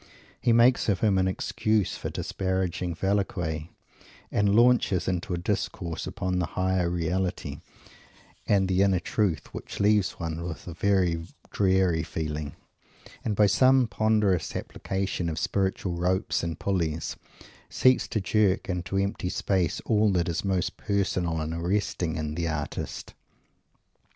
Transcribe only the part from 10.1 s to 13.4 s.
one with a very dreary feeling, and,